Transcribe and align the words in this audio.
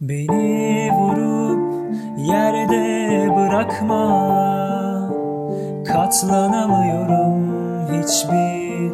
Beni 0.00 0.92
vurup 0.92 1.94
yerde 2.18 3.36
bırakma. 3.36 4.04
Katlanamıyorum 5.84 7.46
hiçbir 7.92 8.90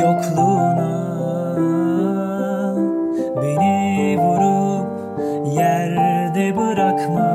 yokluğuna. 0.00 0.94
Beni 3.42 4.18
vurup 4.18 4.88
yerde 5.56 6.56
bırakma 6.56 7.33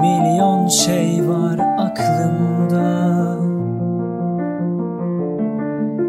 Milyon 0.00 0.68
şey 0.68 1.28
var 1.28 1.58
aklımda. 1.78 3.16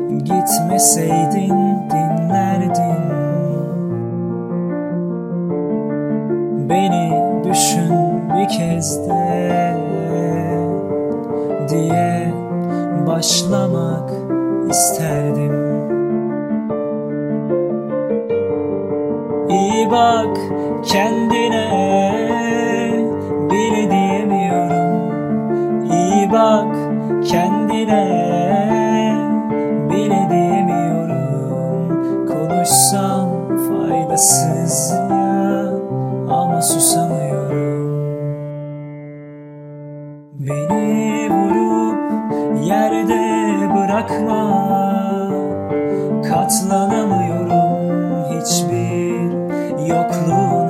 Gitmeseydin 0.09 1.53
dinlerdin. 1.89 3.03
Beni 6.69 7.23
düşün 7.43 7.93
bir 8.35 8.47
kez 8.47 9.09
de 9.09 9.77
Diye 11.69 12.33
başlamak 13.07 14.11
isterdim. 14.69 15.53
İyi 19.49 19.91
bak 19.91 20.37
kendine 20.85 22.46
faydasız 34.17 34.91
ya 34.91 35.69
ama 36.33 36.61
susamıyorum. 36.61 37.87
Beni 40.39 41.29
vurup 41.29 41.97
yerde 42.65 43.23
bırakma. 43.75 44.43
Katlanamıyorum 46.29 47.77
hiçbir 48.29 49.31
yokluğuna 49.87 50.66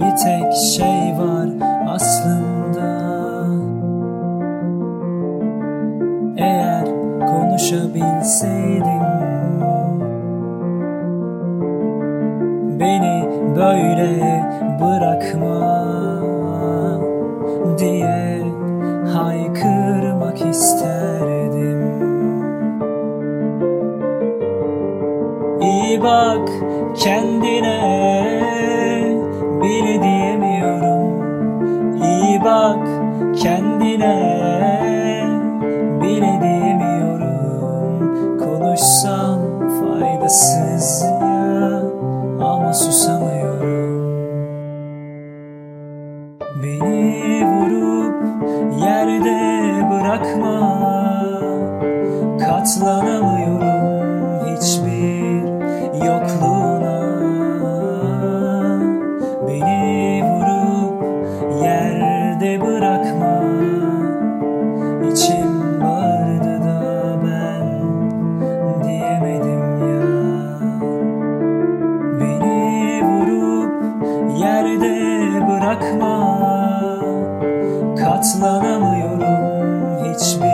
Bir 0.00 0.16
tek 0.16 0.52
şey 0.54 1.18
var 1.18 1.48
aslında. 1.88 2.88
Eğer 6.36 6.84
konuşabilseydim. 7.26 9.08
Beni 12.80 13.28
böyle 13.56 14.42
bırakma 14.80 15.78
diye 17.78 18.42
haykırmak 19.14 20.40
isterdim. 20.46 21.78
İyi 25.60 26.02
bak 26.02 26.48
kendine 26.96 27.78
bile 29.62 30.02
diyemiyorum. 30.02 31.22
İyi 32.02 32.44
bak 32.44 32.88
kendine. 33.42 34.38
Bile 36.02 36.40
diyemiyorum. 36.42 37.98
Konuşsam 38.38 39.38
faydasız 39.80 41.02
ya 41.02 41.82
ama 42.46 42.72
susamıyorum. 42.72 43.98
Beni 46.62 47.44
vurup 47.46 48.14
yerde 48.82 49.38
bırakma. 49.90 50.78
Katlanamıyorum 52.38 53.37
bırakma. 75.68 76.38
Katlanamıyorum 77.96 79.24
hiçbir 80.04 80.47